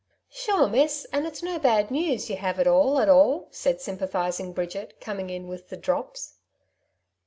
"Sure, 0.31 0.67
miss, 0.67 1.05
and 1.13 1.27
it's 1.27 1.43
no 1.43 1.59
bad 1.59 1.91
news 1.91 2.27
ye 2.27 2.35
have 2.35 2.59
at 2.59 2.65
all 2.65 2.97
at 2.99 3.07
all?" 3.07 3.47
said 3.51 3.79
sympathizing 3.79 4.51
Bridget, 4.51 4.99
coming 4.99 5.29
in 5.29 5.47
with 5.47 5.69
the 5.69 5.77
^^ 5.77 5.79
drops." 5.79 6.37